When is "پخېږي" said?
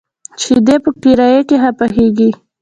1.79-2.29